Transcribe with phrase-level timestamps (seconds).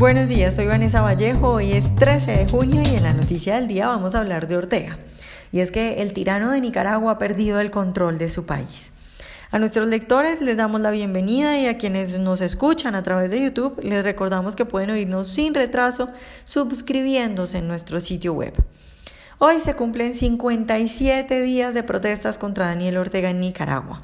[0.00, 3.68] Buenos días, soy Vanessa Vallejo, hoy es 13 de junio y en la noticia del
[3.68, 4.96] día vamos a hablar de Ortega.
[5.52, 8.94] Y es que el tirano de Nicaragua ha perdido el control de su país.
[9.50, 13.42] A nuestros lectores les damos la bienvenida y a quienes nos escuchan a través de
[13.42, 16.08] YouTube les recordamos que pueden oírnos sin retraso
[16.44, 18.54] suscribiéndose en nuestro sitio web.
[19.36, 24.02] Hoy se cumplen 57 días de protestas contra Daniel Ortega en Nicaragua.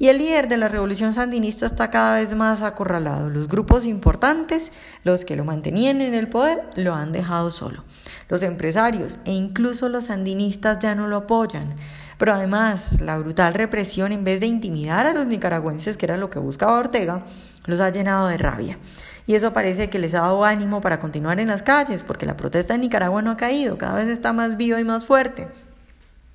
[0.00, 3.30] Y el líder de la revolución sandinista está cada vez más acorralado.
[3.30, 4.72] Los grupos importantes,
[5.02, 7.84] los que lo mantenían en el poder, lo han dejado solo.
[8.28, 11.74] Los empresarios e incluso los sandinistas ya no lo apoyan.
[12.16, 16.30] Pero además, la brutal represión, en vez de intimidar a los nicaragüenses, que era lo
[16.30, 17.24] que buscaba Ortega,
[17.66, 18.78] los ha llenado de rabia.
[19.26, 22.36] Y eso parece que les ha dado ánimo para continuar en las calles, porque la
[22.36, 25.48] protesta en Nicaragua no ha caído, cada vez está más viva y más fuerte.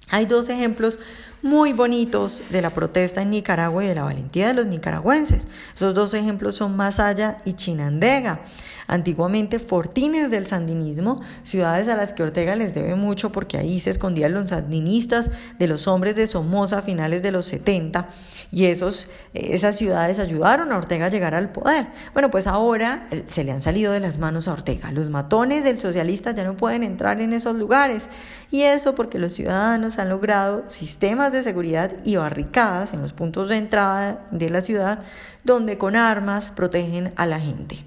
[0.10, 1.00] Hay dos ejemplos
[1.44, 5.48] muy bonitos de la protesta en Nicaragua y de la valentía de los nicaragüenses.
[5.76, 8.40] Esos dos ejemplos son Masaya y Chinandega
[8.88, 13.90] antiguamente fortines del sandinismo, ciudades a las que Ortega les debe mucho porque ahí se
[13.90, 18.10] escondían los sandinistas de los hombres de Somoza a finales de los 70
[18.52, 21.88] y esos, esas ciudades ayudaron a Ortega a llegar al poder.
[22.14, 24.92] Bueno, pues ahora eh, se le han salido de las manos a Ortega.
[24.92, 28.10] Los matones del socialista ya no pueden entrar en esos lugares
[28.52, 33.50] y eso porque los ciudadanos han logrado sistemas de seguridad y barricadas en los puntos
[33.50, 35.00] de entrada de la ciudad
[35.44, 37.84] donde con armas protegen a la gente.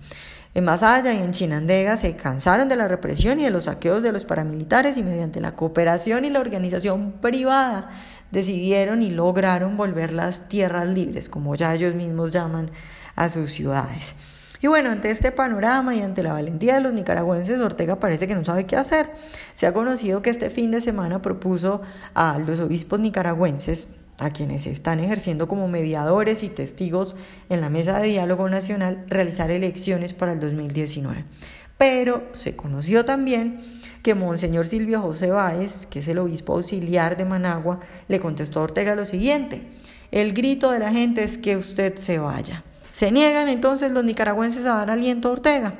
[0.54, 4.12] En Masaya y en Chinandega se cansaron de la represión y de los saqueos de
[4.12, 7.90] los paramilitares y mediante la cooperación y la organización privada
[8.30, 12.70] decidieron y lograron volver las tierras libres, como ya ellos mismos llaman
[13.16, 14.14] a sus ciudades.
[14.66, 18.34] Y bueno, ante este panorama y ante la valentía de los nicaragüenses, Ortega parece que
[18.34, 19.12] no sabe qué hacer.
[19.54, 21.82] Se ha conocido que este fin de semana propuso
[22.14, 27.14] a los obispos nicaragüenses a quienes están ejerciendo como mediadores y testigos
[27.48, 31.24] en la mesa de diálogo nacional realizar elecciones para el 2019.
[31.78, 33.60] Pero se conoció también
[34.02, 38.64] que Monseñor Silvio José Báez, que es el obispo auxiliar de Managua, le contestó a
[38.64, 39.62] Ortega lo siguiente,
[40.10, 42.64] el grito de la gente es que usted se vaya.
[42.96, 45.74] Se niegan entonces los nicaragüenses a dar aliento a Ortega.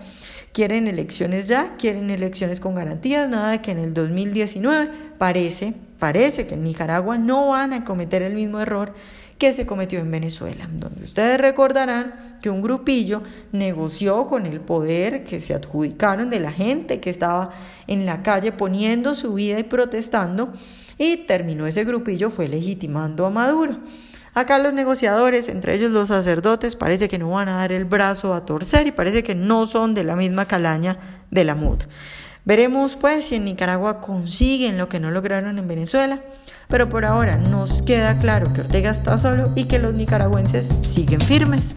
[0.52, 6.46] Quieren elecciones ya, quieren elecciones con garantías, nada de que en el 2019 parece, parece
[6.46, 8.92] que en Nicaragua no van a cometer el mismo error
[9.38, 15.24] que se cometió en Venezuela, donde ustedes recordarán que un grupillo negoció con el poder
[15.24, 17.52] que se adjudicaron de la gente que estaba
[17.86, 20.52] en la calle poniendo su vida y protestando
[20.98, 23.78] y terminó ese grupillo fue legitimando a Maduro.
[24.36, 28.34] Acá los negociadores, entre ellos los sacerdotes, parece que no van a dar el brazo
[28.34, 30.98] a torcer y parece que no son de la misma calaña
[31.30, 31.84] de la MUD.
[32.44, 36.20] Veremos pues si en Nicaragua consiguen lo que no lograron en Venezuela,
[36.68, 41.22] pero por ahora nos queda claro que Ortega está solo y que los nicaragüenses siguen
[41.22, 41.75] firmes.